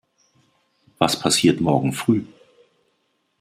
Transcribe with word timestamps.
Was 0.97 1.19
passiert 1.19 1.61
morgen 1.61 1.93
früh? 1.93 2.23